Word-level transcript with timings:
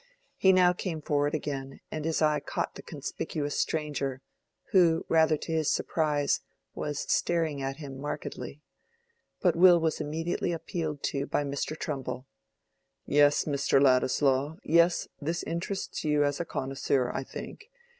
He 0.35 0.51
now 0.51 0.73
came 0.73 0.99
forward 0.99 1.35
again, 1.35 1.79
and 1.91 2.05
his 2.05 2.23
eye 2.23 2.39
caught 2.39 2.73
the 2.73 2.81
conspicuous 2.81 3.55
stranger, 3.59 4.23
who, 4.71 5.05
rather 5.09 5.37
to 5.37 5.51
his 5.51 5.69
surprise, 5.71 6.39
was 6.73 7.01
staring 7.01 7.61
at 7.61 7.75
him 7.77 7.99
markedly. 8.01 8.63
But 9.41 9.55
Will 9.55 9.79
was 9.79 10.01
immediately 10.01 10.53
appealed 10.53 11.03
to 11.13 11.27
by 11.27 11.43
Mr. 11.43 11.77
Trumbull. 11.77 12.25
"Yes, 13.05 13.45
Mr. 13.45 13.79
Ladislaw, 13.79 14.55
yes; 14.63 15.07
this 15.21 15.43
interests 15.43 16.03
you 16.03 16.23
as 16.23 16.39
a 16.39 16.45
connoiss_ure_, 16.45 17.11
I 17.15 17.23
think. 17.23 17.65